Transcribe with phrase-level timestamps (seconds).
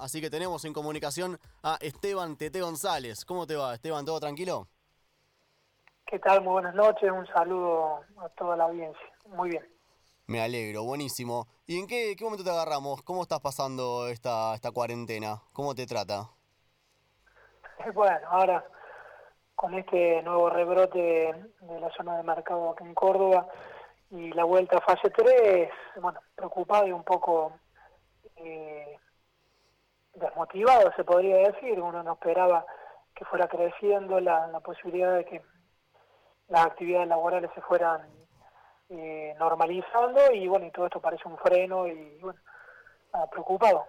[0.00, 3.24] Así que tenemos en comunicación a Esteban Tete González.
[3.24, 4.04] ¿Cómo te va, Esteban?
[4.04, 4.68] ¿Todo tranquilo?
[6.06, 6.42] ¿Qué tal?
[6.42, 7.10] Muy buenas noches.
[7.10, 9.06] Un saludo a toda la audiencia.
[9.26, 9.78] Muy bien.
[10.26, 11.46] Me alegro, buenísimo.
[11.66, 13.02] ¿Y en qué, qué momento te agarramos?
[13.02, 15.42] ¿Cómo estás pasando esta, esta cuarentena?
[15.52, 16.28] ¿Cómo te trata?
[17.94, 18.64] Bueno, ahora
[19.54, 23.48] con este nuevo rebrote de, la zona de mercado aquí en Córdoba
[24.10, 25.68] y la vuelta a fase 3,
[26.00, 27.52] bueno, preocupado y un poco
[28.36, 28.98] eh,
[30.18, 31.80] desmotivado, se podría decir.
[31.80, 32.64] Uno no esperaba
[33.14, 35.42] que fuera creciendo la, la posibilidad de que
[36.48, 38.08] las actividades laborales se fueran
[38.90, 42.40] eh, normalizando y bueno, y todo esto parece un freno y bueno,
[43.30, 43.84] preocupado.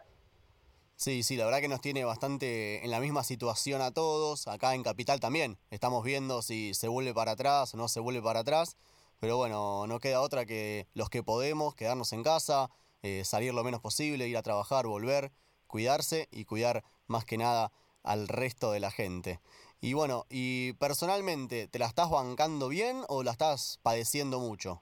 [0.96, 4.50] Sí, sí, la verdad que nos tiene bastante en la misma situación a todos.
[4.50, 8.22] Acá en Capital también estamos viendo si se vuelve para atrás o no se vuelve
[8.22, 8.76] para atrás.
[9.22, 12.70] Pero bueno, no queda otra que los que podemos quedarnos en casa,
[13.02, 15.32] eh, salir lo menos posible, ir a trabajar, volver,
[15.70, 17.72] cuidarse y cuidar más que nada
[18.04, 19.40] al resto de la gente.
[19.80, 24.82] Y bueno, y personalmente, ¿te la estás bancando bien o la estás padeciendo mucho?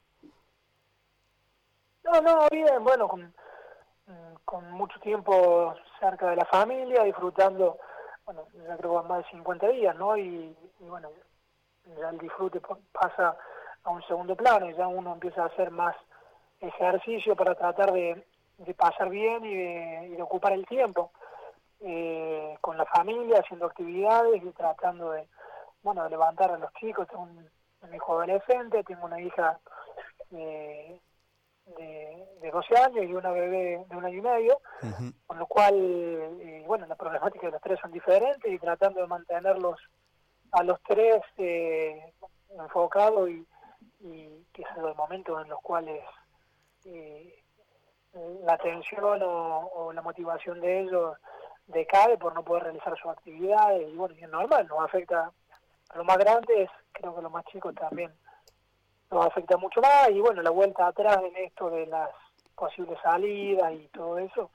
[2.04, 3.36] No, no, bien, bueno, con,
[4.46, 7.78] con mucho tiempo cerca de la familia, disfrutando,
[8.26, 10.18] bueno, ya creo que más de 50 días, ¿no?
[10.18, 11.10] Y, bueno,
[12.00, 12.62] ya el disfrute
[12.92, 13.38] pasa
[13.84, 15.96] a un segundo plano y ya uno empieza a hacer más
[16.60, 18.26] ejercicio para tratar de,
[18.76, 21.12] pasar bien y de, ocupar el tiempo
[21.82, 25.28] eh, con la familia, haciendo actividades y tratando de,
[25.84, 27.08] bueno, de levantar a los chicos.
[27.08, 27.50] Tengo un,
[27.94, 29.60] hijo adolescente, tengo una hija
[30.32, 31.00] eh,
[31.78, 34.62] de, de 12 años y una bebé de un año y medio,
[35.26, 39.08] con lo cual, eh, bueno, las problemáticas de los tres son diferentes y tratando de
[39.08, 39.80] mantenerlos
[40.52, 42.14] a los tres eh,
[42.58, 43.46] enfocados y,
[44.54, 46.02] que es el momento en los cuales
[46.86, 47.44] eh,
[48.44, 51.18] la atención o, la motivación de ellos
[51.68, 55.32] decae por no poder realizar sus actividades y bueno, es normal, nos afecta
[55.90, 58.12] a los más grandes, creo que a los más chicos también
[59.12, 62.10] nos afecta mucho más y bueno, la vuelta atrás en esto de las
[62.56, 64.50] posibles salidas y todo eso,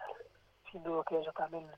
[0.71, 1.71] sin duda que a ellos también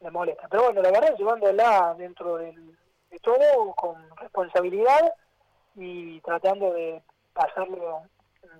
[0.00, 0.48] les molesta.
[0.48, 2.76] Pero bueno, la verdad, llevándola dentro del,
[3.10, 5.14] de todo con responsabilidad
[5.74, 7.02] y tratando de
[7.32, 8.02] pasarlo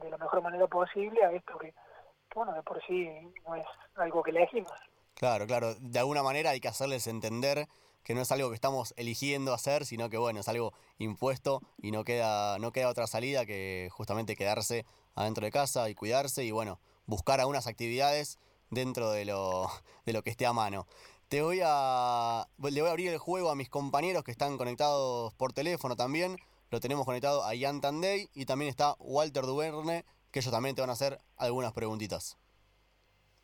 [0.03, 1.73] de la mejor manera posible a esto que,
[2.37, 3.09] bueno, de por sí
[3.47, 3.65] no es
[3.97, 4.71] algo que elegimos.
[5.15, 7.67] Claro, claro, de alguna manera hay que hacerles entender
[8.05, 11.91] que no es algo que estamos eligiendo hacer, sino que bueno, es algo impuesto y
[11.91, 16.51] no queda, no queda otra salida que justamente quedarse adentro de casa y cuidarse y
[16.51, 18.39] bueno, buscar algunas actividades
[18.71, 19.69] dentro de lo,
[20.05, 20.87] de lo que esté a mano.
[21.29, 22.47] Te voy a.
[22.59, 26.37] Le voy a abrir el juego a mis compañeros que están conectados por teléfono también.
[26.71, 30.05] Lo tenemos conectado a Ian Tandey y también está Walter Duverne,
[30.37, 32.39] que ellos también te van a hacer algunas preguntitas.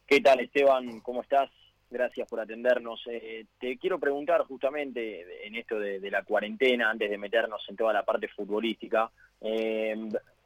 [0.07, 1.01] ¿Qué tal, Esteban?
[1.01, 1.51] ¿Cómo estás?
[1.89, 3.01] Gracias por atendernos.
[3.07, 7.95] Eh, te quiero preguntar justamente en esto de, la cuarentena, antes de meternos en toda
[7.95, 9.11] la parte futbolística,
[9.41, 9.97] eh,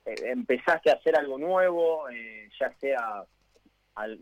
[0.05, 2.05] eh, ¿empezaste a hacer algo nuevo,
[2.61, 3.25] ya sea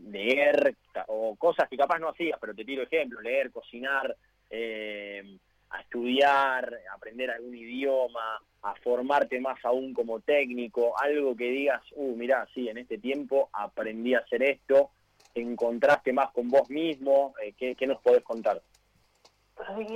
[0.08, 0.76] leer
[1.08, 4.16] o cosas que capaz no hacías, pero te tiro ejemplo, leer, cocinar,
[4.50, 12.16] a estudiar, aprender algún idioma, a formarte más aún como técnico, algo que digas, uh,
[12.16, 14.90] mirá, sí, en este tiempo aprendí a hacer esto,
[15.34, 17.34] encontraste más con vos mismo?
[17.42, 18.60] Eh, ¿qué, nos podés contar?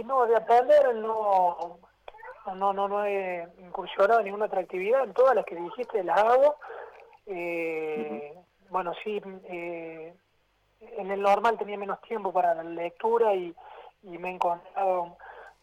[0.04, 1.78] no, de aprender no,
[2.54, 6.18] no, no, no he incursionado en ninguna otra actividad, en todas las que dijiste las
[6.18, 6.56] hago.
[7.26, 8.34] Eh,
[8.68, 10.14] bueno, sí, eh,
[10.80, 13.54] en el normal tenía menos tiempo para la lectura y,
[14.02, 15.16] me he encontrado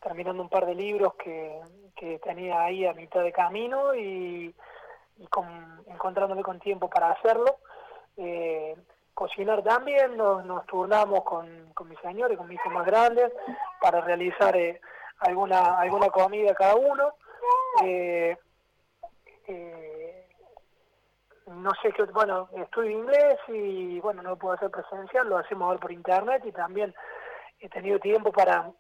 [0.06, 1.60] terminando un par de libros que,
[1.96, 4.54] que tenía ahí a mitad de camino y,
[5.32, 5.48] con,
[5.88, 7.58] encontrándome con tiempo para hacerlo.
[8.16, 8.76] Eh,
[9.16, 13.34] cocinar también, nos, turnamos con, con mis señores, con mis hijos más grandes,
[13.82, 14.80] para realizar eh,
[15.22, 17.14] alguna, alguna comida cada uno.
[17.84, 18.38] Eh,
[19.48, 20.28] eh,
[21.48, 25.66] no sé qué, bueno, estudio inglés y bueno, no lo puedo hacer presencial, lo hacemos
[25.66, 26.94] ahora por internet y también
[27.60, 28.72] he tenido tiempo para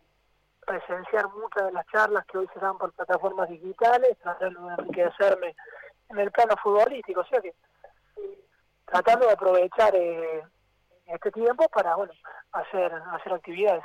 [0.65, 5.55] presenciar muchas de las charlas que hoy se dan por plataformas digitales, tratando de enriquecerme
[6.09, 7.53] en el plano futbolístico, o sea que
[8.85, 10.43] tratando de aprovechar eh,
[11.07, 12.13] este tiempo para bueno
[12.51, 13.83] hacer hacer actividades.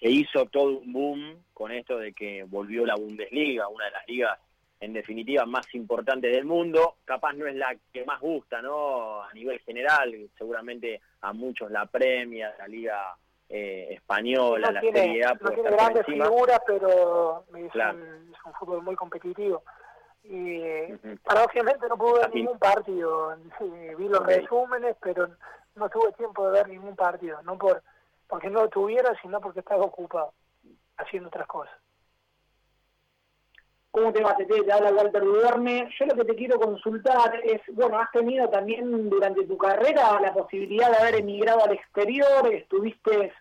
[0.00, 4.06] Se hizo todo un boom con esto de que volvió la Bundesliga una de las
[4.06, 4.38] ligas
[4.80, 6.98] en definitiva más importantes del mundo.
[7.04, 11.86] Capaz no es la que más gusta no a nivel general seguramente a muchos la
[11.86, 13.16] premia la liga
[13.48, 18.82] eh, española la Serie A no tiene grandes figuras pero es, un, es un fútbol
[18.82, 19.62] muy competitivo
[20.24, 20.92] Y
[21.24, 23.36] paradójicamente no pude ver ningún partido.
[23.96, 25.28] vi los resúmenes, pero
[25.76, 27.40] no tuve tiempo de ver ningún partido.
[27.42, 27.82] No por
[28.28, 30.34] porque no lo tuviera, sino porque estaba ocupado
[30.98, 31.74] haciendo otras cosas.
[33.98, 34.62] ¿Cómo te va, Tete?
[34.62, 35.24] Te habla Walter.
[35.24, 40.32] Yo lo que te quiero consultar es, bueno, has tenido también durante tu carrera la
[40.32, 43.32] posibilidad de haber emigrado al exterior, estuviste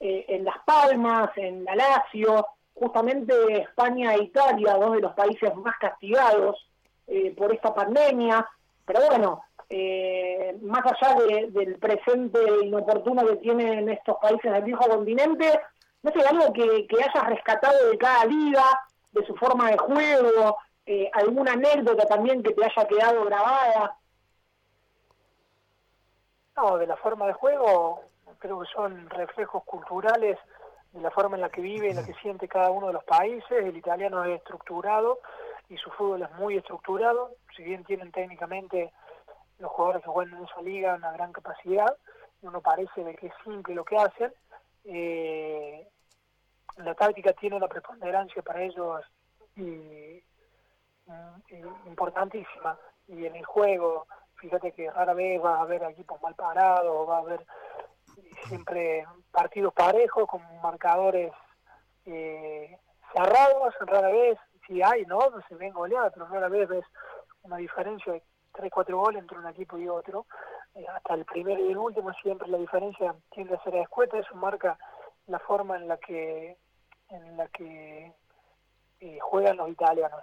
[0.00, 5.56] eh, en Las Palmas, en la Lazio, justamente España e Italia, dos de los países
[5.56, 6.68] más castigados
[7.06, 8.46] eh, por esta pandemia.
[8.84, 11.14] Pero bueno, eh, más allá
[11.48, 15.60] del presente inoportuno que tienen estos países del viejo continente,
[16.02, 18.64] no sé, algo que, que hayas rescatado de cada liga,
[19.14, 23.96] de su forma de juego, eh, alguna anécdota también que te haya quedado grabada.
[26.56, 28.02] No, de la forma de juego,
[28.38, 30.38] creo que son reflejos culturales
[30.92, 33.04] de la forma en la que vive, en la que siente cada uno de los
[33.04, 33.50] países.
[33.50, 35.20] El italiano es estructurado
[35.68, 38.92] y su fútbol es muy estructurado, si bien tienen técnicamente
[39.58, 41.96] los jugadores que juegan en esa liga una gran capacidad,
[42.42, 44.32] uno parece de que es simple lo que hacen.
[44.84, 45.88] Eh,
[46.76, 49.04] la táctica tiene una preponderancia para ellos
[49.56, 50.22] y,
[51.86, 52.78] importantísima.
[53.06, 54.06] Y en el juego,
[54.36, 57.46] fíjate que rara vez va a haber equipos mal parados, va a haber
[58.48, 61.32] siempre partidos parejos con marcadores
[62.06, 62.78] eh,
[63.12, 65.20] cerrados, rara vez, si hay, ¿no?
[65.48, 66.84] Se ven goleadas, pero rara vez ves
[67.42, 68.22] una diferencia de
[68.52, 70.26] 3, 4 goles entre un equipo y otro.
[70.74, 74.34] Eh, hasta el primero y el último siempre la diferencia tiende a ser escueta, eso
[74.34, 74.78] marca
[75.26, 76.56] la forma en la que
[77.14, 78.12] en la que
[79.00, 80.20] eh, juegan los italianos.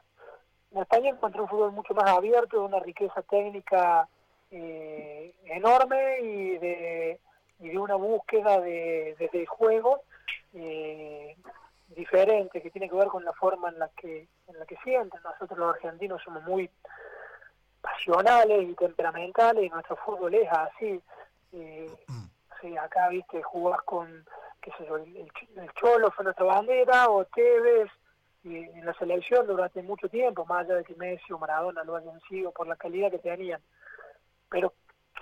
[0.72, 4.08] En España encontré un fútbol mucho más abierto, de una riqueza técnica
[4.50, 7.20] eh, enorme y de,
[7.60, 10.02] y de una búsqueda de, de, juego
[10.54, 11.36] eh,
[11.90, 15.22] diferente, que tiene que ver con la forma en la que en la que sienten.
[15.24, 16.70] Nosotros los argentinos somos muy
[17.82, 21.02] pasionales y temperamentales y nuestro fútbol es así.
[22.62, 24.26] sí, acá, viste, jugás con
[24.62, 25.32] qué sé yo, el,
[25.80, 27.90] Cholo fue nuestra bandera, o Tevez,
[28.44, 31.96] y en la selección durante mucho tiempo, más allá de que Messi o Maradona lo
[31.96, 33.62] hayan sido por la calidad que tenían.
[34.50, 34.74] Pero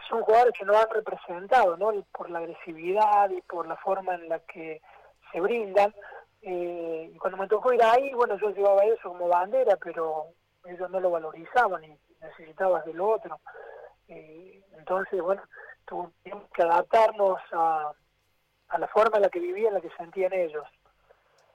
[0.07, 1.91] son jugadores que no han representado, ¿no?
[2.11, 4.81] Por la agresividad y por la forma en la que
[5.31, 5.93] se brindan.
[6.41, 10.27] Eh, y cuando me tocó ir ahí, bueno, yo llevaba eso como bandera, pero
[10.65, 13.39] ellos no lo valorizaban y necesitabas del otro.
[14.07, 15.43] Eh, entonces, bueno,
[15.85, 17.91] tuvimos que adaptarnos a,
[18.69, 20.65] a la forma en la que vivían, en la que sentían ellos.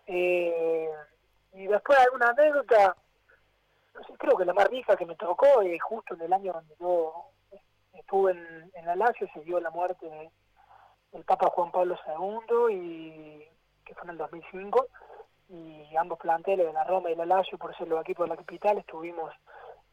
[0.07, 0.91] Eh,
[1.53, 2.97] y después alguna anécdota,
[3.95, 6.53] no sé, creo que la más rica que me tocó, es justo en el año
[6.53, 7.31] donde yo
[7.93, 10.09] estuve en, en la Lazio, se dio la muerte
[11.13, 13.49] del Papa Juan Pablo II, y
[13.85, 14.87] que fue en el 2005,
[15.51, 18.37] y ambos planteles de la Roma y la Lazio, por ser los equipos de la
[18.37, 19.33] capital, estuvimos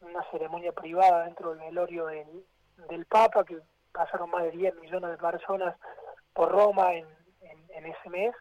[0.00, 2.44] en una ceremonia privada dentro del velorio del,
[2.88, 3.60] del Papa, que
[3.92, 5.76] pasaron más de 10 millones de personas
[6.32, 7.06] por Roma en,
[7.70, 8.34] en, ese mes,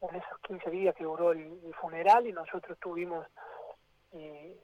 [0.00, 3.26] en esos 15 días que duró el, funeral y nosotros estuvimos
[4.12, 4.56] eh,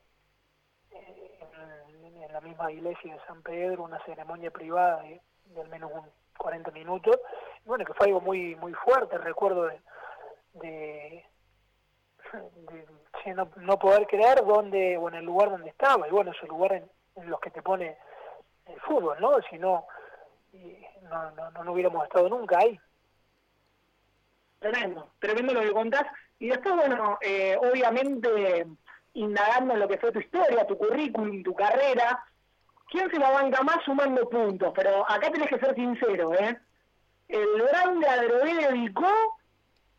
[0.90, 5.20] en, la misma iglesia de San Pedro una ceremonia privada de,
[5.60, 5.92] al menos
[6.36, 7.20] 40 minutos,
[7.64, 9.80] bueno, que fue algo muy muy fuerte, recuerdo de,
[10.54, 11.24] de,
[13.56, 16.90] no, poder creer dónde o en el lugar donde estaba, y bueno, ese lugar en,
[17.14, 17.96] en los que te pone
[18.66, 19.40] el fútbol, ¿no?
[19.48, 19.86] Si no,
[21.02, 22.78] no, no, no, hubiéramos estado nunca ahí.
[24.58, 26.06] Tremendo, tremendo lo que contás.
[26.38, 28.66] Y después, bueno, eh, obviamente,
[29.14, 32.24] indagando en lo que fue tu historia, tu currículum, tu carrera,
[32.90, 34.72] ¿quién se la banca más sumando puntos?
[34.74, 36.58] Pero acá tenés que ser sincero, ¿eh?
[37.28, 39.12] ¿El grande Adroé dedicó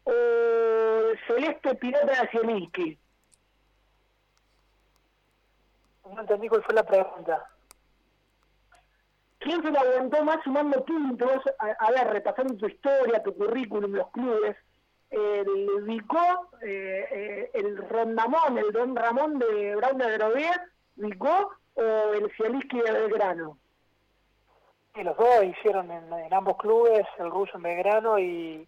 [0.03, 2.99] o el Celeste Pirata de Zielinski?
[6.05, 7.49] No entendí cuál fue la pregunta.
[9.45, 11.43] ¿Quién se lo aguantó más sumando puntos?
[11.59, 14.57] A, ver, repasando tu historia, tu currículum, los clubes.
[15.11, 20.59] El Vicó, eh, eh, el Rondamón, el Don Ramón de Brown de Grovier,
[20.95, 23.59] Vicó o el Cieliski de Belgrano.
[24.95, 28.67] Y los dos hicieron en, ambos clubes, el ruso en Belgrano y,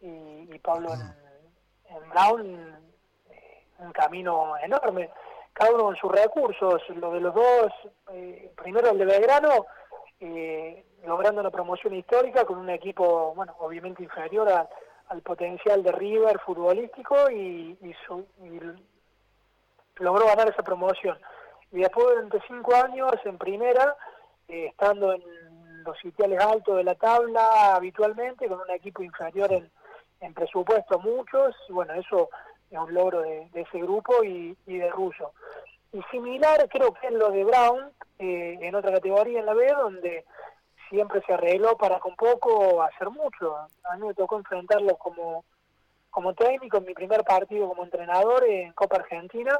[0.00, 2.76] y, Pablo en, Brown,
[3.30, 5.10] eh, un camino enorme
[5.52, 6.80] cada uno con sus recursos.
[6.90, 7.72] Lo de los dos,
[8.54, 9.66] primero el de Belgrano,
[10.20, 14.48] eh, logrando una promoción histórica con un equipo, bueno, obviamente inferior
[15.08, 17.76] al potencial de River futbolístico y,
[19.98, 21.18] logró ganar esa promoción.
[21.72, 23.96] Y después durante cinco años en primera,
[24.48, 25.22] eh, estando en
[25.84, 31.54] los sitiales altos de la tabla habitualmente, con un equipo inferior en, presupuesto a muchos,
[31.68, 32.28] y bueno, eso
[32.70, 35.32] es un logro de, ese grupo y, de Russo.
[35.92, 39.66] y similar creo que es lo de Brown eh, en otra categoría en la B,
[39.72, 40.24] donde
[40.88, 43.56] siempre se arregló para con poco hacer mucho.
[43.56, 45.44] A mí me tocó enfrentarlo como,
[46.10, 49.58] como técnico en mi primer partido como entrenador en Copa Argentina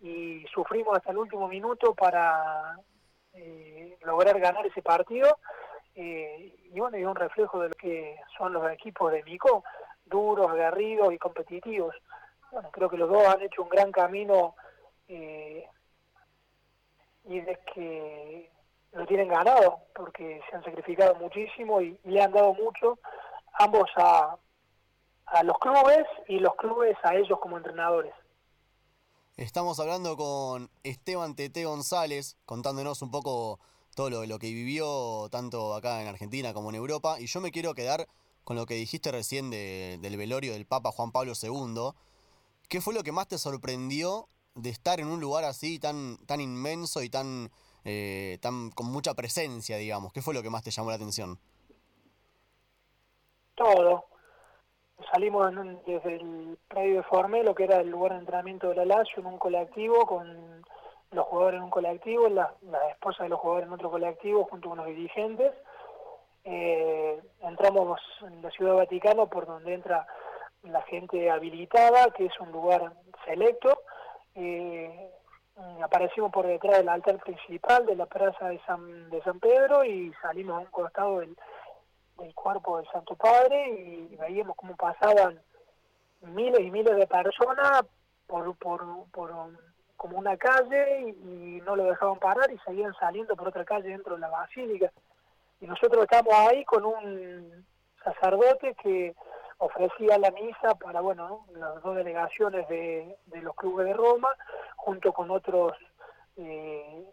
[0.00, 2.76] y sufrimos hasta el último minuto para
[3.34, 5.38] eh, lograr ganar ese partido.
[5.94, 9.62] Eh, y bueno, es un reflejo de lo que son los equipos de Mico,
[10.04, 11.94] duros, aguerridos y competitivos.
[12.50, 14.54] Bueno, creo que los dos han hecho un gran camino
[15.08, 15.66] eh,
[17.24, 18.50] y es que
[18.92, 22.98] lo tienen ganado porque se han sacrificado muchísimo y, le han dado mucho
[23.54, 24.36] ambos a,
[25.26, 28.12] a los clubes y los clubes a ellos como entrenadores.
[29.36, 33.60] Estamos hablando con Esteban Tete González, contándonos un poco
[33.94, 37.18] todo lo, lo, que vivió tanto acá en Argentina como en Europa.
[37.18, 38.06] Y yo me quiero quedar
[38.44, 41.92] con lo que dijiste recién del velorio del Papa Juan Pablo II.
[42.68, 46.40] ¿Qué fue lo que más te sorprendió de estar en un lugar así tan, tan
[46.40, 47.50] inmenso y tan,
[47.84, 50.12] eh, tan con mucha presencia, digamos?
[50.12, 51.38] ¿Qué fue lo que más te llamó la atención?
[53.54, 54.06] Todo
[55.10, 55.52] salimos
[55.86, 59.26] desde el predio de Formelo, que era el lugar de entrenamiento de la Lazio, en
[59.26, 60.64] un colectivo, con
[61.10, 64.68] los jugadores en un colectivo, la, la esposa de los jugadores en otro colectivo, junto
[64.68, 65.52] con los dirigentes.
[66.44, 70.06] Eh, entramos en la Ciudad Vaticano, por donde entra
[70.62, 72.92] la gente habilitada, que es un lugar
[73.24, 73.78] selecto.
[74.34, 75.10] Eh,
[75.82, 80.12] aparecimos por detrás del altar principal de la plaza de San, de San Pedro y
[80.22, 81.36] salimos a un costado del
[82.20, 85.40] el cuerpo del Santo Padre y veíamos cómo pasaban
[86.20, 87.84] miles y miles de personas
[88.26, 89.32] por, por, por
[89.96, 94.14] como una calle y, no lo dejaban parar y seguían saliendo por otra calle dentro
[94.14, 94.90] de la basílica.
[95.60, 97.64] Y nosotros estamos ahí con un
[98.02, 99.14] sacerdote que
[99.64, 104.28] ofrecía la misa para, bueno, las dos delegaciones de, de los clubes de Roma,
[104.76, 105.72] junto con otros
[106.36, 107.04] eh,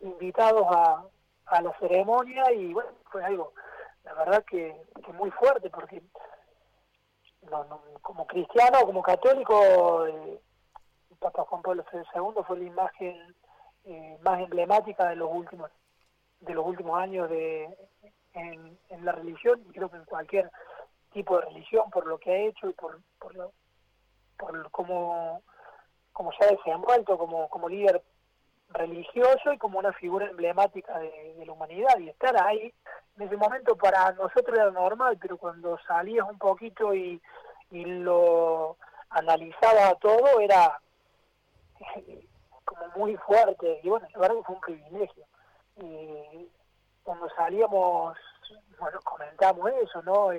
[0.00, 1.04] invitados a,
[1.46, 3.52] a la ceremonia y bueno, fue algo
[4.04, 6.02] la verdad que, que muy fuerte, porque
[8.00, 10.40] como cristiano, como católico, el
[11.18, 13.36] Papa Juan Pablo II fue la imagen
[13.84, 15.70] eh, más emblemática de los últimos
[16.40, 17.68] de los últimos años de
[18.34, 20.50] en, la religión y creo que en cualquier
[21.12, 23.52] tipo de religión por lo que ha hecho y por por, lo,
[24.36, 25.42] por cómo,
[26.12, 28.02] cómo se ha desenvuelto como, como líder
[28.72, 31.98] religioso y como una figura emblemática de, la humanidad.
[31.98, 32.72] Y estar ahí
[33.16, 37.20] en ese momento para nosotros era normal pero cuando salías un poquito y,
[37.70, 38.76] lo
[39.08, 40.78] analizaba todo era
[42.64, 43.80] como muy fuerte.
[43.82, 45.24] Y bueno verdad que fue un privilegio.
[45.76, 46.50] Y
[47.02, 48.18] cuando salíamos
[48.78, 50.32] bueno comentamos eso no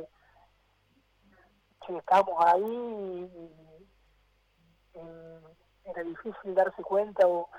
[1.89, 3.29] y, estábamos ahí
[5.85, 7.49] era difícil darse cuenta o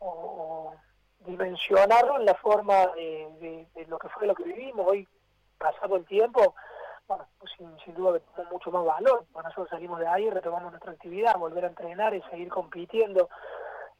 [0.00, 0.74] o,
[1.20, 4.86] dimensionarlo en la forma de, lo que fue lo que vivimos.
[4.86, 5.08] Hoy,
[5.58, 6.54] pasado el tiempo,
[7.06, 9.26] bueno, pues sin, duda que mucho más valor.
[9.34, 13.28] Nosotros salimos de ahí, retomamos nuestra actividad, volver a entrenar y seguir compitiendo.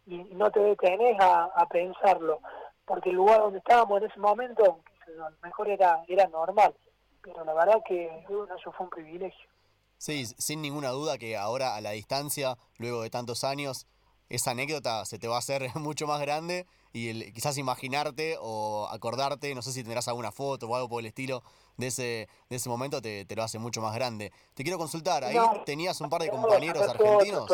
[0.07, 2.41] Y, no te detenés a, a, pensarlo,
[2.87, 6.75] porque el lugar donde estábamos en ese momento, a lo mejor era, era normal,
[7.23, 9.51] pero la verdad que eso fue un privilegio.
[9.99, 13.87] Sí, sin ninguna duda que ahora a la distancia, luego de tantos años,
[14.29, 18.89] esa anécdota se te va a hacer mucho más grande y el, quizás imaginarte o
[18.91, 21.43] acordarte, no sé si tendrás alguna foto o algo por el estilo
[21.77, 24.33] de ese, de ese momento, te, te lo hace mucho más grande.
[24.55, 25.37] Te quiero consultar, ahí
[25.67, 27.51] tenías un par de compañeros argentinos.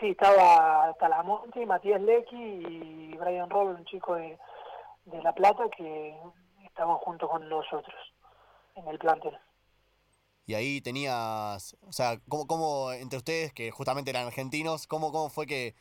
[0.00, 4.38] Sí, estaba Talamonte, Matías Lecky y Brian Robert, un chico de,
[5.04, 6.18] de La Plata que
[6.66, 7.94] estaban junto con nosotros
[8.74, 9.38] en el plantel
[10.46, 15.28] y ahí tenías, o sea, ¿cómo, cómo entre ustedes, que justamente eran argentinos, cómo, cómo
[15.28, 15.74] fue que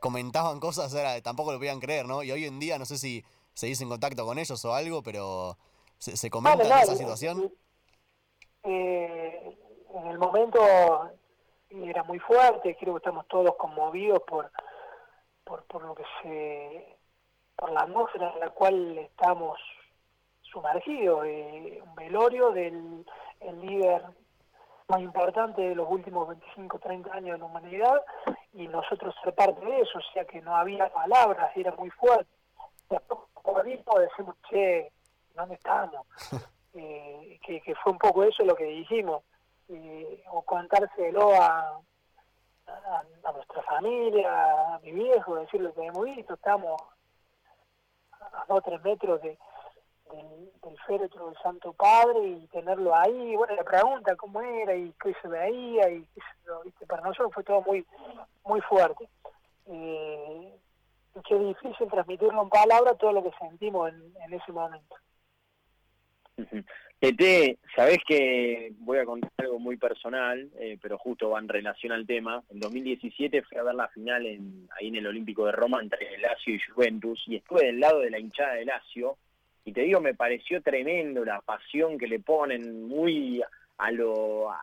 [0.00, 2.22] comentaban cosas, era, tampoco lo podían creer, ¿no?
[2.22, 3.22] Y hoy en día, no sé si
[3.52, 5.58] seguís en contacto con ellos o algo, pero
[5.98, 7.52] ¿se, se comenta esa situación?
[8.64, 9.56] Eh,
[9.94, 10.60] en el momento
[11.68, 14.50] era muy fuerte, creo que estamos todos conmovidos por,
[15.44, 16.96] por, por lo que se,
[17.56, 19.58] por la atmósfera en la cual estamos
[20.52, 23.04] sumergidos, eh, un velorio del
[23.40, 24.04] el líder
[24.88, 28.02] más importante de los últimos 25, 30 años de la humanidad
[28.52, 32.30] y nosotros ser parte de eso, o sea que no había palabras, era muy fuerte.
[32.90, 34.92] Después, por decimos, che,
[35.34, 36.06] ¿dónde estamos?
[36.74, 39.22] eh, que, que, fue un poco eso lo que dijimos,
[39.68, 41.80] eh, o contárselo a,
[42.66, 46.80] a, a, nuestra familia, a mi viejo, decir lo que hemos visto, estamos
[48.20, 49.38] a dos o tres metros de,
[50.12, 55.14] del, féretro del Santo Padre y tenerlo ahí, bueno, la pregunta cómo era y qué
[55.20, 56.06] se veía y
[56.86, 57.86] para nosotros fue todo muy
[58.44, 59.08] muy fuerte.
[59.66, 60.52] eh,
[61.28, 64.96] qué difícil transmitirlo en palabras todo lo que sentimos en, ese momento.
[66.98, 71.92] Tete, sabés que voy a contar algo muy personal, eh, pero justo va en relación
[71.92, 72.42] al tema.
[72.48, 76.18] En 2017 fui a ver la final en, ahí en el Olímpico de Roma entre
[76.18, 79.18] Lazio y Juventus y estuve del lado de la hinchada de Lazio
[79.64, 83.42] y te digo, me pareció tremendo la pasión que le ponen, muy
[83.78, 84.60] a lo a,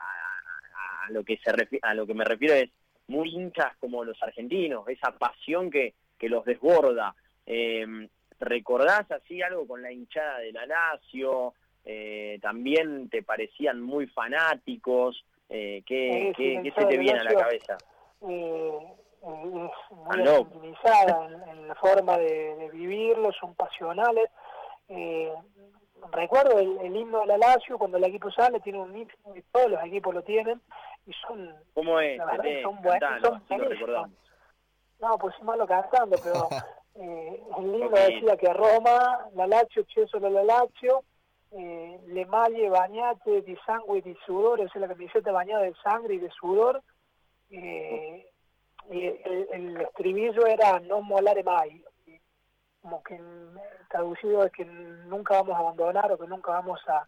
[1.10, 1.52] lo que se
[1.82, 2.70] a lo que me refiero es
[3.08, 7.16] muy hinchas como los argentinos, esa pasión que, que los desborda.
[7.46, 8.08] Eh,
[8.40, 11.54] ¿Recordás así algo con la hinchada de la Lazio?
[11.84, 15.26] Eh, también te parecían muy fanáticos.
[15.50, 17.78] Eh, ¿qué, qué, se te viene a la cabeza?
[18.22, 18.80] Eh,
[19.22, 24.30] es muy optimizada en, la forma de, vivirlo, son pasionales.
[24.90, 25.34] Eh,
[26.12, 29.72] recuerdo el, himno de la Lazio, cuando el equipo sale, tiene un himno, y todos
[29.72, 30.62] los equipos lo tienen,
[31.06, 32.20] y son, ¿Cómo es?
[32.64, 34.14] son buenos, son
[35.00, 36.48] No, pues es malo cantando, pero
[36.96, 41.04] eh, el himno decía que Roma, la Lazio, Cesolo la Lazio,
[41.52, 45.74] eh, le maglie bañate di sangue y di sudore, o sea, la camiseta bañada de
[45.84, 46.82] sangre y de sudor,
[47.50, 48.30] eh,
[48.92, 51.84] y el, estribillo era no molare mai,
[52.82, 53.20] como que
[53.90, 57.06] traducido es que nunca vamos a abandonar o que nunca vamos a,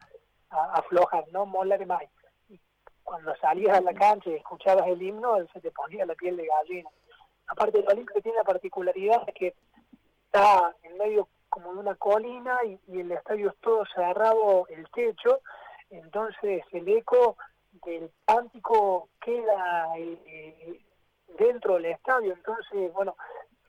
[0.74, 2.10] aflojar, no molare mai.
[2.50, 2.60] Y
[3.04, 6.46] cuando salías a la cancha y escuchabas el himno, se te ponía la piel de
[6.46, 6.90] gallina.
[7.48, 9.56] Aparte, el Olimpia tiene la particularidad de que
[10.26, 15.42] está en medio como de una colina y, el estadio es todo cerrado, el techo,
[15.90, 17.38] entonces el eco
[17.86, 20.82] del cántico queda eh,
[21.38, 23.16] dentro del estadio, entonces, bueno,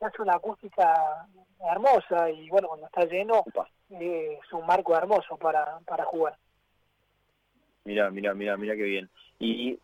[0.03, 1.29] se hace una acústica
[1.71, 3.45] hermosa y bueno, cuando está lleno
[3.91, 6.37] eh, es un marco hermoso para, para jugar.
[7.85, 9.09] Mira, mira, mira, mira qué bien.
[9.39, 9.79] ¿Y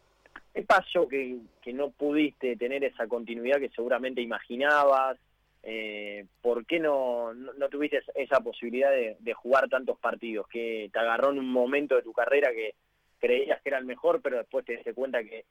[0.53, 5.19] qué pasó que, que no pudiste tener esa continuidad que seguramente imaginabas?
[5.63, 10.49] eh, ¿por qué no, no, tuviste esa posibilidad de, jugar tantos partidos?
[10.49, 12.75] Que te agarró en un momento de tu carrera que
[13.19, 15.45] creías que era el mejor, pero después te diste cuenta que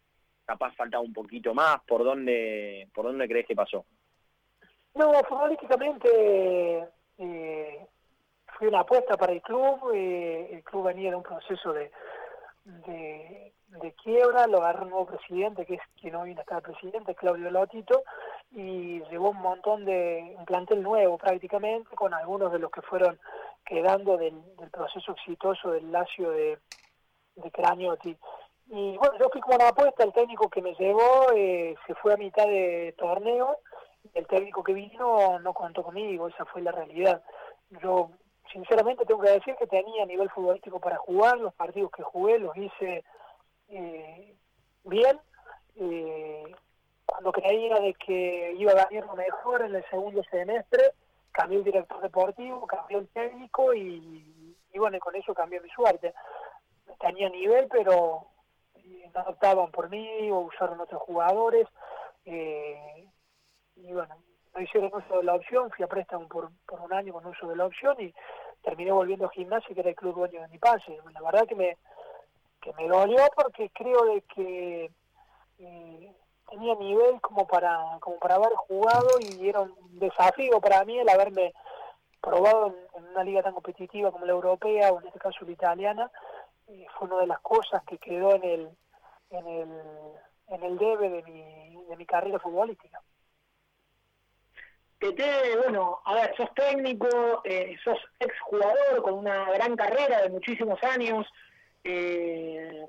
[0.45, 1.81] capaz faltaba un poquito más.
[1.87, 3.85] ¿Por dónde, por dónde crees que pasó?
[4.97, 7.87] No, futbolísticamente eh,
[8.57, 9.91] fue una apuesta para el club.
[9.93, 11.91] Eh, el club venía de un proceso de,
[12.65, 18.03] de, quiebra, lo agarró un nuevo presidente, que es quien hoy está presidente, Claudio Lotito
[18.51, 23.19] y llevó un montón de, un plantel nuevo prácticamente, con algunos de los que fueron
[23.65, 24.35] quedando del,
[24.71, 26.57] proceso exitoso del Lazio de,
[27.35, 28.17] de.
[28.69, 32.13] Y bueno, yo fui como una apuesta, el técnico que me llevó eh, se fue
[32.13, 33.57] a mitad de torneo,
[34.17, 37.21] el técnico que vino no contó conmigo, esa fue la realidad.
[37.81, 38.09] Yo
[38.51, 42.55] sinceramente tengo que decir que tenía nivel futbolístico para jugar, los partidos que jugué los
[42.57, 43.03] hice
[43.69, 44.35] eh,
[44.83, 45.19] bien,
[45.75, 46.55] eh,
[47.05, 50.93] cuando creía de que iba a lo mejor en el segundo semestre,
[51.31, 56.13] cambió el director deportivo, cambió el técnico y, bueno, con eso cambió mi suerte.
[56.99, 58.27] Tenía nivel, pero
[58.75, 61.67] eh, no optaban por mí o usaron otros jugadores.
[62.25, 63.07] Eh,
[63.83, 64.15] y bueno,
[64.53, 67.47] no hicieron uso de la opción, fui a préstamo por, por un año con uso
[67.47, 68.13] de la opción y
[68.63, 70.97] terminé volviendo a gimnasio, que era el club dueño de mi pase.
[71.13, 71.77] La verdad que me,
[72.61, 74.91] que me dolió porque creo de que
[75.59, 76.15] eh,
[76.49, 81.09] tenía nivel como para como para haber jugado y era un desafío para mí el
[81.09, 81.53] haberme
[82.21, 86.11] probado en, una liga tan competitiva como la europea o en este caso la italiana
[86.65, 88.69] fue una de las cosas que quedó en el
[89.31, 89.69] en el
[90.49, 93.01] en el debe de mi, de mi carrera futbolística
[94.99, 100.81] te bueno, a ver, sos técnico, eh, sos exjugador con una gran carrera de muchísimos
[100.83, 101.27] años,
[101.83, 102.85] eh,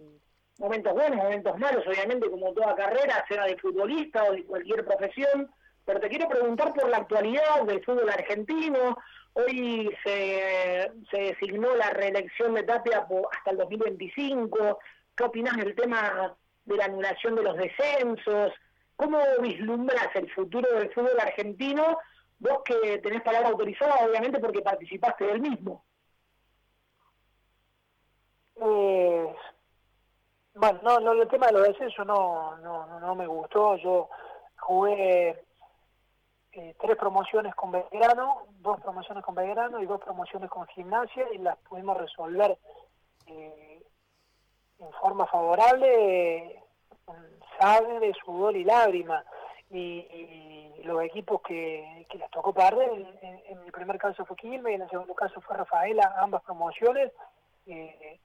[0.58, 5.50] momentos buenos, momentos malos, obviamente como toda carrera, sea de futbolista o de cualquier profesión,
[5.84, 8.96] pero te quiero preguntar por la actualidad del fútbol argentino.
[9.34, 14.78] Hoy se, se designó la reelección de Tapia hasta el 2025.
[15.16, 18.52] ¿Qué opinas del tema de la anulación de los descensos?
[18.98, 21.98] ¿Cómo vislumbras el futuro del fútbol argentino?
[22.40, 25.84] Vos que tenés palabra autorizada, obviamente, porque participaste del mismo.
[28.56, 29.36] Eh,
[30.54, 33.76] bueno, no, no, el tema de los descensos no, no, no, me gustó.
[33.76, 34.10] Yo
[34.56, 35.44] jugué
[36.50, 41.38] eh, tres promociones con Belgrano, dos promociones con Belgrano y dos promociones con Gimnasia y
[41.38, 42.58] las pudimos resolver
[43.26, 43.80] eh,
[44.80, 46.64] en forma favorable,
[47.60, 49.24] sangre, sudor y lágrima.
[49.70, 50.06] Y,
[50.84, 52.88] los equipos que, que, les tocó perder,
[53.20, 56.42] en, en, mi primer caso fue Quilmes y en el segundo caso fue Rafaela, ambas
[56.44, 57.12] promociones.
[57.66, 58.18] Eh,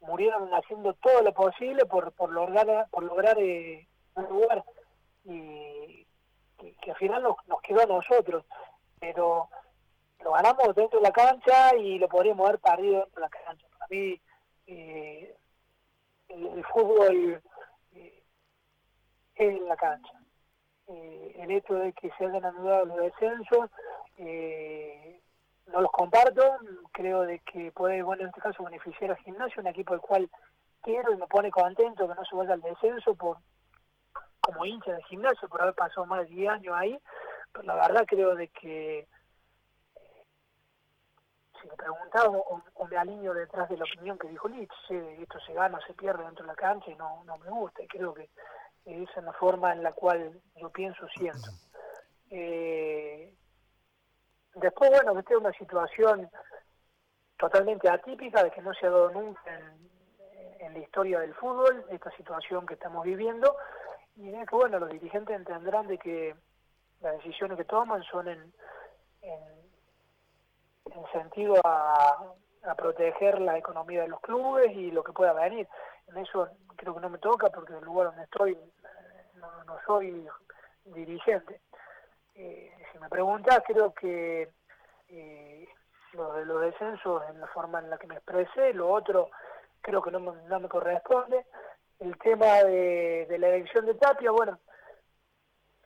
[0.00, 4.64] murieron haciendo todo lo posible por, por lograr, por lograr eh, un lugar
[5.24, 6.06] y
[6.56, 8.44] que, al final nos, nos quedó a nosotros,
[8.98, 9.48] pero
[10.20, 13.66] lo ganamos dentro de la cancha y lo podríamos haber perdido dentro de la cancha.
[13.78, 14.20] Para mí,
[14.66, 15.36] eh,
[16.28, 17.42] el, fútbol
[19.38, 20.12] en la cancha.
[20.88, 23.70] Eh, el hecho de que se hayan anulado los descensos,
[25.66, 26.42] no los comparto,
[26.92, 30.30] creo de que puede, bueno, en este caso beneficiar al gimnasio, un equipo al cual
[30.82, 33.38] quiero y me pone contento que no se vaya al descenso por
[34.40, 36.98] como hincha del gimnasio por haber pasado más de 10 años ahí,
[37.52, 39.06] pero la verdad creo de que
[41.60, 45.52] si me preguntaba o, me alineo detrás de la opinión que dijo Lich, esto se
[45.52, 47.82] gana, se pierde dentro de la cancha y no, no me gusta.
[47.82, 48.30] Y creo que
[48.88, 51.50] es la forma en la cual yo pienso, siento.
[52.30, 53.34] Eh,
[54.54, 56.30] después, bueno, que es una situación
[57.38, 59.88] totalmente atípica, de que no se ha dado nunca en,
[60.72, 63.56] la historia del fútbol, esta situación que estamos viviendo,
[64.16, 66.34] y es que, bueno, los dirigentes entenderán de que
[67.00, 68.52] las decisiones que toman son en
[70.94, 72.34] en sentido a,
[72.76, 75.66] proteger la economía de los clubes y lo que pueda venir.
[76.08, 78.58] En eso creo que no me toca porque el lugar donde estoy eh,
[79.34, 80.26] no, soy
[80.84, 81.60] dirigente.
[82.34, 84.48] Eh, si me preguntas, creo que
[85.08, 85.68] eh,
[86.12, 89.30] lo de los descensos en la forma en la que me expresé, lo otro
[89.80, 91.46] creo que no me, no me corresponde.
[91.98, 94.58] El tema de, de la elección de Tapia, bueno,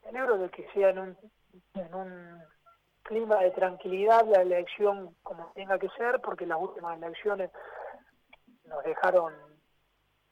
[0.02, 1.18] celebro de que sea en un,
[1.74, 2.42] en un
[3.02, 7.50] clima de tranquilidad la elección como tenga que ser, porque las últimas elecciones
[8.66, 9.51] nos dejaron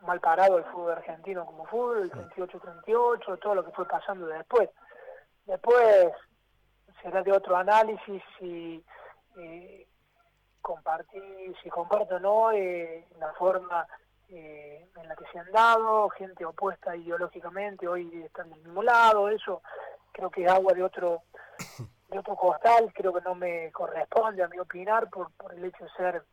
[0.03, 4.71] mal parado el fútbol argentino como fútbol, el 38-38, todo lo que fue pasando después.
[5.47, 6.13] Después
[7.03, 8.85] será de otro análisis si
[9.37, 9.87] eh,
[10.61, 13.87] compartir, si comparto o no eh, la forma
[14.29, 19.29] eh, en la que se han dado, gente opuesta ideológicamente, hoy están del mismo lado,
[19.29, 19.63] eso
[20.13, 21.23] creo que es agua de otro
[22.09, 25.85] de otro costal, creo que no me corresponde a mi opinar por, por el hecho
[25.85, 26.25] de ser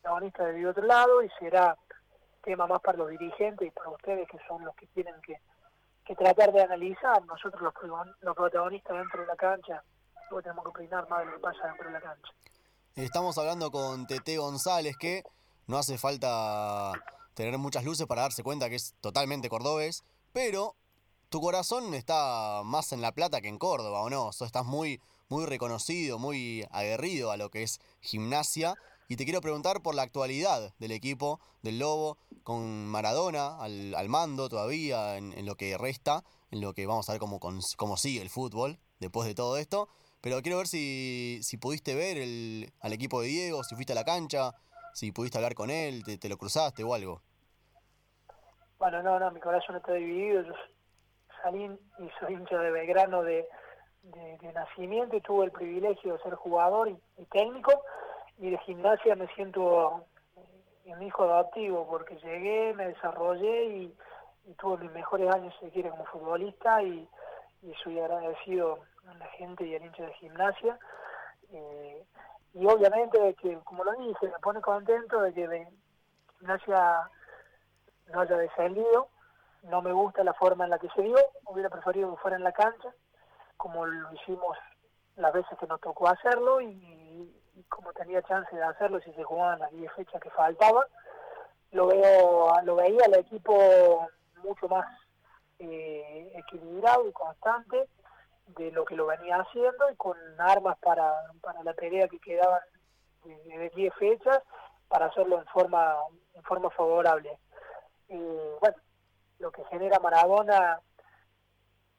[0.00, 1.76] protagonista de otro lado y será
[2.48, 5.38] tema más para los dirigentes y para ustedes que son los que tienen que,
[6.14, 7.22] tratar de analizar.
[7.26, 7.74] Nosotros los,
[8.22, 9.82] los protagonistas dentro de la cancha,
[10.30, 12.32] luego tenemos que opinar más de lo que pasa dentro de la cancha.
[12.96, 15.22] Estamos hablando con Tete González que
[15.66, 16.92] no hace falta
[17.34, 20.74] tener muchas luces para darse cuenta que es totalmente cordobés, pero
[21.28, 24.30] tu corazón está más en La Plata que en Córdoba, ¿o no?
[24.30, 28.74] estás muy, muy reconocido, muy aguerrido a lo que es gimnasia.
[29.08, 34.50] Y te quiero preguntar por la actualidad del equipo del Lobo, con Maradona al, mando
[34.50, 38.28] todavía en, lo que resta, en lo que vamos a ver cómo, cómo sigue el
[38.28, 39.88] fútbol después de todo esto.
[40.20, 43.96] Pero quiero ver si, si pudiste ver el, al equipo de Diego, si fuiste a
[43.96, 44.52] la cancha,
[44.92, 47.22] si pudiste hablar con él, te, te lo cruzaste o algo.
[48.78, 50.42] Bueno, no, no, mi corazón está dividido.
[50.42, 50.52] Yo
[51.42, 53.48] salí y soy hincha de Belgrano de,
[54.54, 57.82] nacimiento y tuve el privilegio de ser jugador y, técnico
[58.38, 60.04] y de gimnasia me siento
[60.86, 63.94] un hijo adoptivo porque llegué, me desarrollé y,
[64.58, 67.08] tuve mis mejores años si quiere como futbolista y,
[67.82, 70.78] soy agradecido a la gente y al hincha de gimnasia.
[71.52, 72.04] Eh,
[72.54, 75.66] y obviamente que como lo dije me pone contento de que
[76.38, 77.10] gimnasia
[78.06, 79.08] no haya descendido
[79.64, 82.44] no me gusta la forma en la que se dio, hubiera preferido que fuera en
[82.44, 82.90] la cancha,
[83.56, 84.56] como lo hicimos
[85.16, 87.07] las veces que nos tocó hacerlo y,
[87.68, 90.84] como tenía chance de hacerlo si se jugaban las 10 fechas que faltaban,
[91.72, 94.08] lo veo lo veía el equipo
[94.42, 94.86] mucho más
[95.58, 97.88] eh, equilibrado y constante
[98.56, 102.60] de lo que lo venía haciendo y con armas para, para la pelea que quedaban
[103.24, 104.42] de 10 fechas
[104.88, 105.96] para hacerlo en forma
[106.34, 107.38] en forma favorable.
[108.08, 108.76] Eh, bueno,
[109.38, 110.80] lo que genera Maradona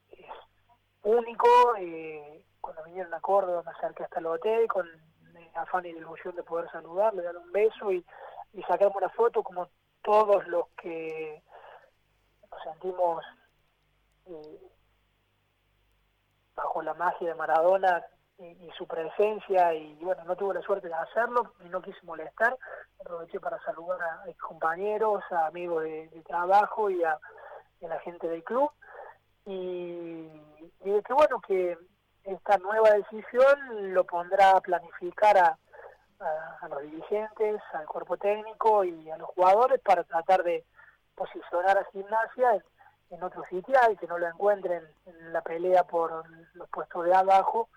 [0.10, 0.26] es
[1.04, 1.48] único.
[1.78, 4.88] Eh, cuando vinieron a Córdoba me acerqué hasta el hotel con
[5.62, 8.06] afán y ilusión de poder saludarle, darle un beso y,
[8.54, 9.70] y sacarme una foto como
[10.04, 11.42] todos los que
[12.52, 13.24] nos sentimos
[14.26, 14.60] eh,
[16.56, 18.06] bajo la magia de Maradona
[18.38, 22.58] y, su presencia y bueno, no tuve la suerte de hacerlo y no quise molestar,
[23.02, 27.20] aproveché para saludar a, mis compañeros, a amigos de, trabajo y a,
[27.82, 28.72] la gente del club.
[29.46, 30.28] Y,
[30.84, 31.78] de que bueno, que
[32.34, 35.58] esta nueva decisión lo pondrá a planificar a,
[36.62, 40.64] a, los dirigentes, al cuerpo técnico y a los jugadores para tratar de
[41.16, 42.64] posicionar a gimnasia en,
[43.12, 47.70] en otro sitial, que no lo encuentren en la pelea por los puestos de abajo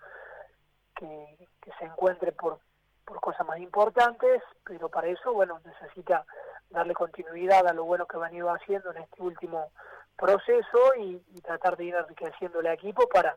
[0.95, 1.47] que,
[1.79, 2.59] se encuentre por,
[3.05, 6.25] por cosas más importantes, pero para eso, bueno, necesita
[6.69, 9.71] darle continuidad a lo bueno que ha venido haciendo en este último
[10.17, 13.35] proceso y, tratar de ir enriqueciendo el equipo para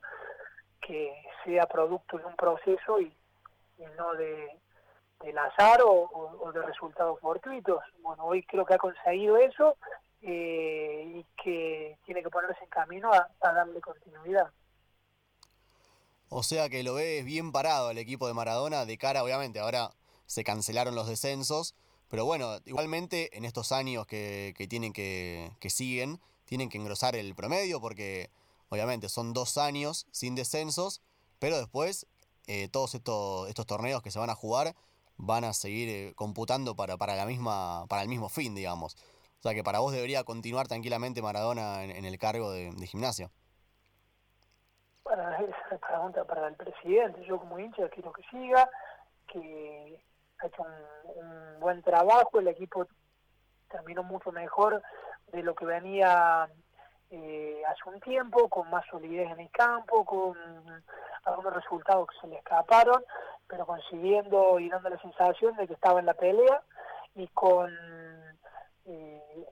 [0.87, 1.13] que
[1.45, 3.13] sea producto de un proceso y,
[3.97, 4.57] no de
[5.23, 7.83] del azar o, de resultados fortuitos.
[8.03, 9.77] Bueno, hoy creo que ha conseguido eso
[10.21, 14.51] eh, y que tiene que ponerse en camino a, darle continuidad.
[16.29, 19.91] O sea que lo ves bien parado el equipo de Maradona de cara, obviamente, ahora
[20.27, 21.75] se cancelaron los descensos,
[22.11, 27.17] pero bueno, igualmente en estos años que, que tienen que, que siguen, tienen que engrosar
[27.17, 28.29] el promedio porque
[28.69, 31.03] obviamente son dos años sin descensos,
[31.39, 32.07] pero después
[32.47, 34.75] eh, todos estos, estos torneos que se van a jugar
[35.17, 38.97] van a seguir eh, computando para, para, la misma, para el mismo fin, digamos.
[39.39, 43.31] O sea que para vos debería continuar tranquilamente Maradona en, el cargo de, gimnasio.
[45.05, 47.25] Bueno, esa pregunta para el presidente.
[47.27, 48.69] Yo como hincha quiero que siga,
[49.29, 50.03] que
[50.39, 52.87] ha hecho un, buen trabajo, el equipo
[53.71, 54.83] terminó mucho mejor
[55.33, 56.49] de lo que venía
[57.11, 60.37] eh, hace un tiempo, con más solidez en el campo, con
[61.25, 63.03] algunos resultados que se le escaparon,
[63.49, 66.63] pero consiguiendo y dando la sensación de que estaba en la pelea
[67.15, 67.71] y con
[68.87, 69.47] eh,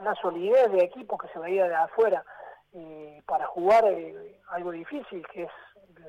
[0.00, 2.24] una solidez de equipo que se veía de afuera
[2.72, 5.50] eh, para jugar eh, algo difícil, que es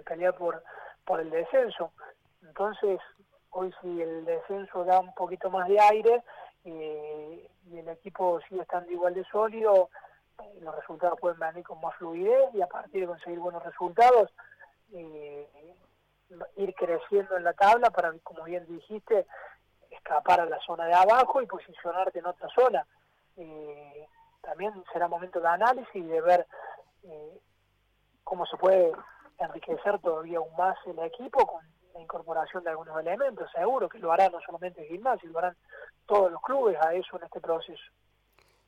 [0.05, 0.63] pelear por,
[1.03, 1.91] por el descenso.
[2.41, 2.99] Entonces,
[3.49, 6.23] hoy si el descenso da un poquito más de aire
[6.63, 9.89] y el equipo sigue estando igual de sólido,
[10.61, 14.31] los resultados pueden venir con más fluidez y a partir de conseguir buenos resultados,
[14.91, 19.25] ir creciendo en la tabla para, como bien dijiste,
[19.91, 22.85] escapar a la zona de abajo y posicionarte en otra zona.
[23.37, 24.07] Eh,
[24.41, 26.47] también será momento de análisis y de ver
[27.03, 27.39] eh,
[28.23, 28.91] cómo se puede
[29.39, 33.49] enriquecer todavía aún más el equipo con la incorporación de algunos elementos.
[33.51, 35.55] Seguro que lo hará no solamente el gimnasio, lo harán
[36.05, 37.83] todos los clubes a eso en este proceso.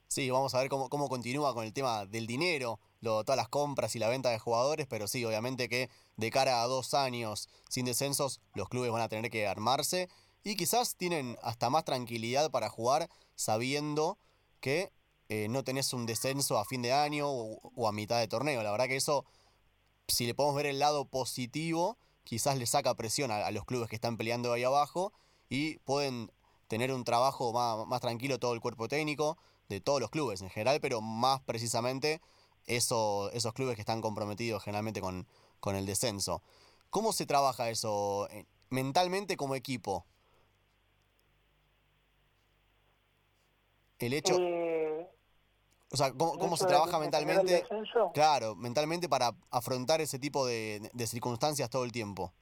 [0.07, 3.99] Sí, vamos a ver cómo, continúa con el tema del dinero, todas las compras y
[3.99, 8.39] la venta de jugadores, pero sí, obviamente que de cara a dos años sin descensos,
[8.53, 10.09] los clubes van a tener que armarse
[10.43, 14.17] y quizás tienen hasta más tranquilidad para jugar sabiendo
[14.61, 14.93] que
[15.27, 18.63] eh, no tenés un descenso a fin de año o, a mitad de torneo.
[18.63, 19.25] La verdad que eso,
[20.07, 23.95] si le podemos ver el lado positivo, quizás le saca presión a, los clubes que
[23.95, 25.11] están peleando ahí abajo
[25.49, 26.31] y pueden
[26.69, 27.51] tener un trabajo
[27.85, 29.37] más tranquilo todo el cuerpo técnico
[29.69, 32.21] de todos los clubes en general, pero más precisamente
[32.65, 35.27] eso, esos clubes que están comprometidos generalmente con,
[35.59, 36.41] con el descenso.
[36.89, 40.05] ¿Cómo se trabaja eso eh, mentalmente como equipo?
[43.99, 44.37] El hecho...
[44.39, 45.09] Eh,
[45.89, 47.65] o sea, ¿cómo, se trabaja mentalmente?
[48.13, 52.33] Claro, mentalmente para afrontar ese tipo de, circunstancias todo el tiempo.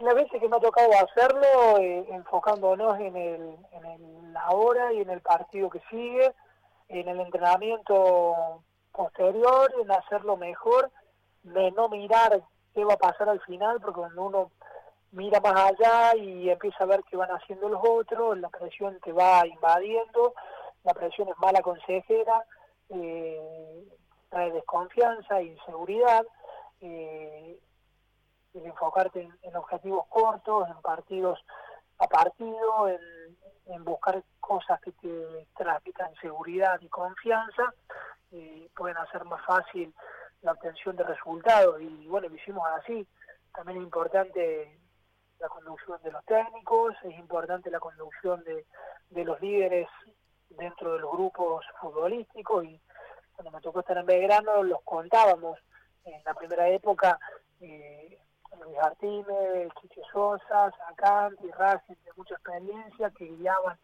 [0.00, 5.02] Las veces que me ha tocado hacerlo, eh, enfocándonos en el, en el ahora y
[5.02, 6.32] en el partido que sigue,
[6.88, 10.90] en el entrenamiento posterior, en hacerlo mejor,
[11.42, 12.42] de no mirar
[12.74, 14.50] qué va a pasar al final, porque cuando uno
[15.12, 19.12] mira más allá y empieza a ver qué van haciendo los otros, la presión te
[19.12, 20.34] va invadiendo,
[20.84, 22.44] la presión es mala consejera,
[22.88, 23.84] eh,
[24.30, 26.24] trae desconfianza, inseguridad,
[26.80, 27.58] eh,
[28.54, 31.38] el enfocarte en, objetivos cortos, en partidos
[31.98, 33.36] a partido, en,
[33.66, 37.72] en buscar cosas que te transmitan seguridad y confianza,
[38.76, 39.92] pueden hacer más fácil
[40.42, 41.80] la obtención de resultados.
[41.80, 43.06] Y bueno, lo hicimos así.
[43.54, 44.78] También es importante
[45.38, 48.66] la conducción de los técnicos, es importante la conducción de,
[49.10, 49.88] de los líderes
[50.50, 52.64] dentro de los grupos futbolísticos.
[52.64, 52.80] Y
[53.32, 55.58] cuando me tocó estar en Belgrano los contábamos.
[56.04, 57.18] En la primera época
[57.60, 58.18] eh,
[58.64, 60.72] Luis Artime, Chiche Sosa,
[61.42, 63.78] y Racing de mucha experiencia que guiaban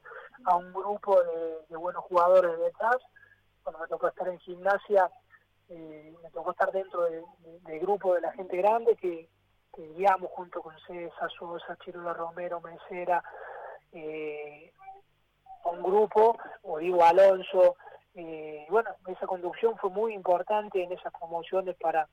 [0.44, 2.96] a un grupo de, buenos jugadores detrás.
[3.62, 5.10] Cuando me tocó estar en gimnasia,
[5.68, 9.28] eh, me tocó estar dentro del grupo de la gente grande que,
[9.94, 13.22] guiamos junto con César, Sosa, Chirola Romero, Mesera,
[13.92, 14.72] eh,
[15.64, 17.76] un grupo, o digo Alonso,
[18.14, 22.08] eh, bueno, esa conducción fue muy importante en esas promociones para,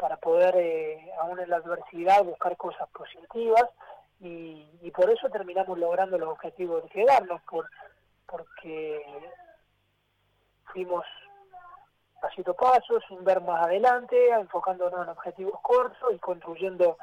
[0.00, 3.66] para poder, eh, aún en la adversidad, buscar cosas positivas
[4.20, 7.68] y, y, por eso terminamos logrando los objetivos de quedarnos, por,
[8.26, 9.04] porque
[10.72, 11.04] fuimos
[12.20, 16.98] pasito a paso, sin ver más adelante, enfocándonos en objetivos cortos y construyendo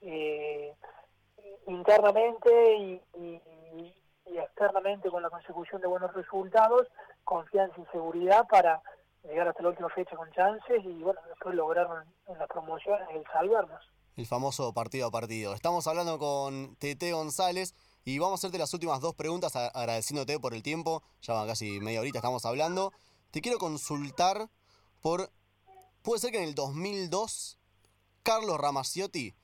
[0.00, 0.72] eh,
[1.66, 3.02] internamente y,
[4.26, 6.86] externamente con la consecución de buenos resultados,
[7.24, 8.80] confianza y seguridad para
[9.24, 11.86] llegar hasta la última fecha con chances y bueno, después lograr
[12.26, 13.80] en las promociones el salvarnos.
[14.16, 15.54] El famoso partido a partido.
[15.54, 20.54] Estamos hablando con Tete González y vamos a hacerte las últimas dos preguntas agradeciéndote por
[20.54, 21.02] el tiempo.
[21.22, 22.92] Ya van casi media horita estamos hablando.
[23.30, 24.48] te quiero consultar
[25.00, 25.30] por,
[26.02, 27.58] puede ser que en el 2002,
[28.22, 29.34] Carlos Ramaciotti,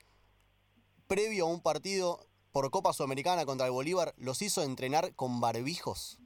[1.07, 6.19] previo a un partido por Copa Sudamericana contra el Bolívar, los hizo entrenar con barbijos.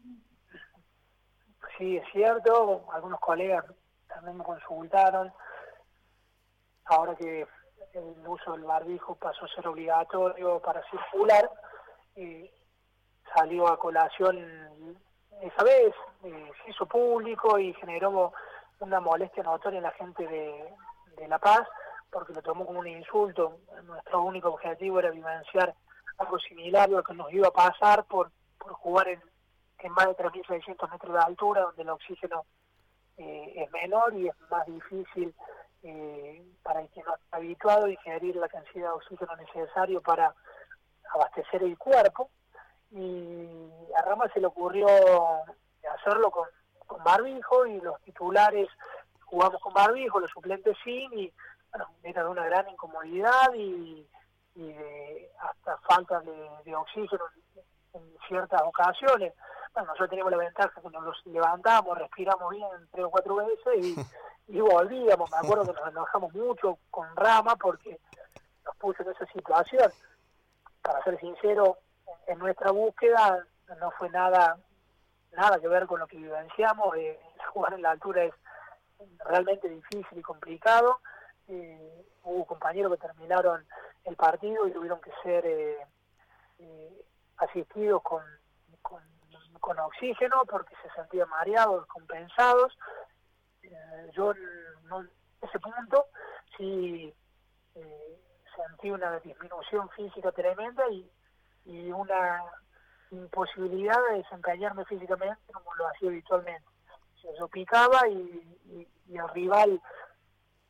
[1.81, 3.65] Sí, es cierto, algunos colegas
[4.07, 5.33] también me consultaron,
[6.85, 7.47] ahora que
[7.95, 11.51] el uso del barbijo pasó a ser obligatorio para circular,
[13.35, 14.99] salió a colación
[15.41, 18.35] esa vez, se hizo público y generó
[18.81, 21.67] una molestia notoria en la gente de, La Paz,
[22.11, 23.61] porque lo tomó como un insulto.
[23.85, 25.75] Nuestro único objetivo era vivenciar
[26.19, 29.23] algo similar a lo que nos iba a pasar por, por jugar en,
[29.83, 32.45] en más de 3.600 metros de altura, donde el oxígeno
[33.17, 35.35] eh, es menor y es más difícil
[35.83, 40.35] eh, para el que no está habituado ingerir la cantidad de oxígeno necesario para
[41.15, 42.31] abastecer el cuerpo.
[42.91, 43.47] Y
[43.97, 44.87] a Rama se le ocurrió
[45.95, 46.49] hacerlo con,
[46.87, 48.69] con barbijo y los titulares
[49.31, 51.33] jugamos con barbijo, los suplentes sin, y
[51.71, 54.07] bueno, era de una gran incomodidad y,
[55.39, 57.25] hasta falta de, oxígeno
[57.95, 59.35] en, ciertas ocasiones.
[59.73, 63.97] Bueno, nosotros teníamos la ventaja que nos levantamos, respiramos bien tres o cuatro veces y
[64.51, 65.31] y volvíamos.
[65.31, 67.99] Me acuerdo que nos enojamos mucho con Rama porque
[68.65, 69.91] nos puso en esa situación.
[70.83, 71.79] Para ser sincero,
[72.27, 73.45] en nuestra búsqueda
[73.79, 74.59] no fue nada
[75.33, 76.97] nada que ver con lo que vivenciamos.
[76.97, 77.19] Eh,
[77.53, 78.35] jugar en la altura es
[79.25, 80.99] realmente difícil y complicado.
[81.47, 83.65] Eh, hubo compañeros que terminaron
[84.05, 85.87] el partido y tuvieron que ser eh,
[86.59, 87.05] eh,
[87.41, 88.23] asistidos con,
[88.83, 92.77] con, oxígeno porque se sentían mareados, descompensados
[94.15, 95.11] yo en
[95.43, 96.07] ese punto
[96.57, 97.15] sí
[97.75, 98.21] eh,
[98.57, 101.09] sentí una disminución física tremenda y,
[101.67, 102.43] y una
[103.11, 106.67] imposibilidad de desempeñarme físicamente como lo hacía habitualmente.
[107.39, 108.57] yo picaba y,
[109.13, 109.83] el rival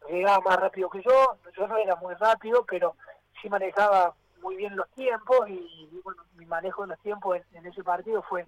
[0.09, 2.97] llegaba más rápido que yo, yo no era muy rápido, pero
[3.41, 7.67] sí manejaba muy bien los tiempos y, bueno, mi manejo de los tiempos en, en
[7.67, 8.47] ese partido fue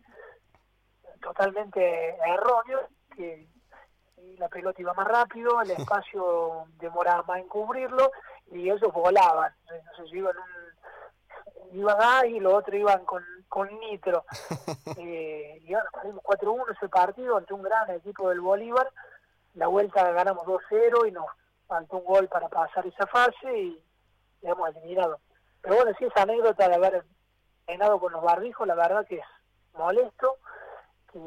[1.20, 3.46] totalmente erróneo, que
[4.38, 8.10] la pelota iba más rápido, el espacio demoraba más en cubrirlo
[8.50, 9.52] y ellos volaban.
[9.70, 14.24] Entonces iban un, iban y los otros iban con, con nitro.
[14.98, 18.88] Eh, y bueno, perdimos 4-1 ese partido ante un gran equipo del Bolívar.
[19.54, 21.26] La vuelta ganamos 2-0 y nos
[21.66, 23.82] faltó un gol para pasar esa fase y
[24.42, 25.18] hemos eliminado.
[25.62, 27.04] Pero bueno, sí, esa anécdota de haber
[27.60, 29.26] entrenado con los barbijos, la verdad que es
[29.74, 30.36] molesto,
[31.12, 31.18] que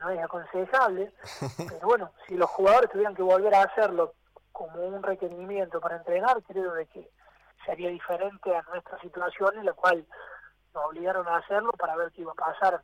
[0.00, 1.12] no es aconsejable,
[1.68, 4.14] pero bueno, si los jugadores tuvieran que volver a hacerlo
[4.52, 7.10] como un requerimiento para entrenar, creo de que
[7.64, 10.06] sería diferente a nuestra situación en la cual
[10.74, 12.82] nos obligaron a hacerlo para ver qué iba a pasar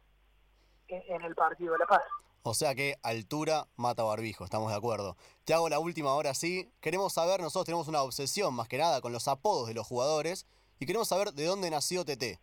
[0.89, 2.03] en, el partido de La Paz.
[2.45, 5.17] O sea que altura mata barbijo, estamos de acuerdo.
[5.45, 6.71] Te hago la última ahora sí.
[6.81, 10.47] Queremos saber, nosotros tenemos una obsesión más que nada con los apodos de los jugadores
[10.79, 12.39] y queremos saber de dónde nació TT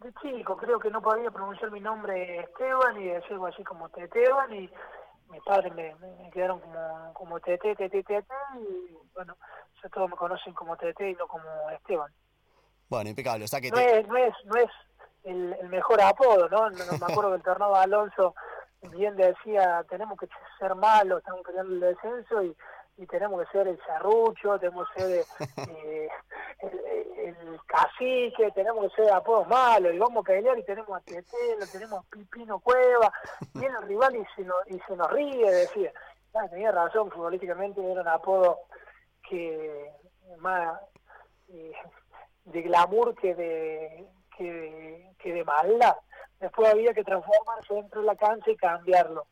[0.00, 3.88] de chico, creo que no podía pronunciar mi nombre Esteban y decir algo así como
[3.90, 4.70] Teteban y
[5.28, 9.36] mis padres me, me, quedaron como, como Tete, Tete, Tete y bueno,
[9.82, 12.10] ya todos me conocen como Tete y no como Esteban.
[12.88, 13.70] Bueno, impecable, o sea que...
[13.70, 14.70] No, es, no es, no es
[15.24, 16.70] el, el mejor apodo, ¿no?
[16.70, 18.34] No, me acuerdo que el tornado Alonso
[18.92, 20.28] bien decía, tenemos que
[20.58, 22.42] ser malos, estamos peleando el descenso
[23.00, 25.24] y tenemos que ser el serrucho, tenemos que ser
[25.70, 26.08] eh,
[26.62, 31.66] el, cacique, tenemos que ser apodos malos, y vamos a pelear y tenemos a Tetelo,
[31.70, 33.12] tenemos Pipino Cueva,
[33.54, 35.92] viene el rival y se, nos, y se nos ríe, decía,
[36.34, 38.58] ah, tenía razón, futbolísticamente era un apodo
[39.28, 39.92] que
[40.38, 40.78] más
[41.48, 41.72] eh,
[42.44, 44.08] de glamour que de,
[44.40, 45.96] que, que de maldad.
[46.40, 49.26] Después había que transformarse dentro de la cancha y cambiarlo.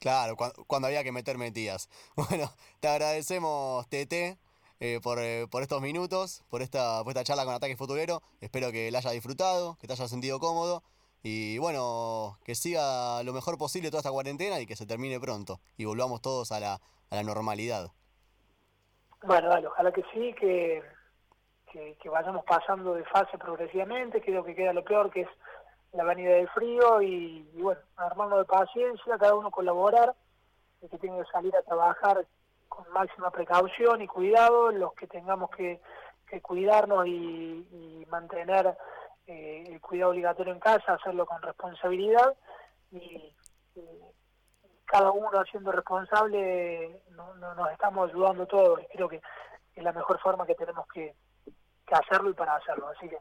[0.00, 1.88] Claro, cuando, había que meter metías.
[2.16, 4.36] Bueno, te agradecemos, TT,
[4.80, 8.20] eh, por, eh, por, estos minutos, por esta, por esta charla con Ataque Futbolero.
[8.40, 10.82] Espero que la hayas disfrutado, que te hayas sentido cómodo.
[11.22, 15.60] Y bueno, que siga lo mejor posible toda esta cuarentena y que se termine pronto.
[15.78, 17.92] Y volvamos todos a la, a la normalidad.
[19.22, 20.82] Bueno, dale, ojalá que sí, que,
[22.00, 24.20] que, vayamos pasando de fase progresivamente.
[24.20, 25.28] Creo que queda lo peor, que es
[25.92, 30.14] la venida del frío y, bueno, armarnos de paciencia, cada uno colaborar,
[30.82, 32.24] el que tiene que salir a trabajar
[32.68, 35.80] con máxima precaución y cuidado, los que tengamos que,
[36.42, 38.76] cuidarnos y, mantener
[39.26, 42.34] eh, el cuidado obligatorio en casa, hacerlo con responsabilidad
[42.90, 43.32] y,
[44.86, 49.20] cada uno siendo responsable no, nos estamos ayudando todos y creo que
[49.74, 51.14] es la mejor forma que tenemos que,
[51.86, 52.88] que hacerlo y para hacerlo.
[52.88, 53.18] Así que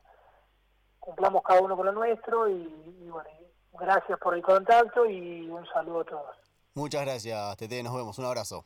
[1.00, 2.68] cumplamos cada uno con lo nuestro y,
[3.10, 3.30] bueno,
[3.74, 6.38] gracias por el contacto y un saludo a todos.
[6.74, 7.84] Muchas gracias, Tete.
[7.84, 8.18] Nos vemos.
[8.18, 8.66] Un abrazo.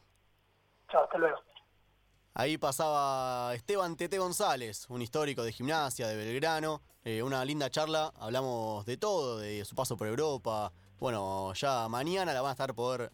[0.89, 1.37] Chao, hasta luego.
[2.33, 6.81] Ahí pasaba Esteban Tete González, un histórico de gimnasia de Belgrano.
[7.03, 8.11] Eh, una linda charla.
[8.19, 10.71] Hablamos de todo, de su paso por Europa.
[10.99, 13.11] Bueno, ya mañana la van a estar poder